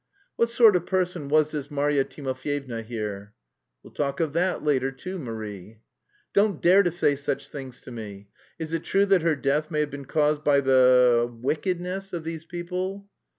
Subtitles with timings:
[0.35, 3.35] "What sort of person was this Marya Timofyevna here?"
[3.83, 5.79] "We'll talk of that later too, Marie."
[6.33, 8.27] "Don't dare to say such things to me!
[8.57, 10.61] Is it true that her death may have been caused by...
[10.61, 12.13] the wickedness...
[12.13, 13.07] of these people?"